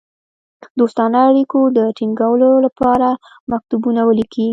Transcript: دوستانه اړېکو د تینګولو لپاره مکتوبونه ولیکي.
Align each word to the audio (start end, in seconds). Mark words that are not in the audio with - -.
دوستانه 0.79 1.17
اړېکو 1.29 1.59
د 1.77 1.79
تینګولو 1.97 2.49
لپاره 2.65 3.09
مکتوبونه 3.51 4.01
ولیکي. 4.05 4.47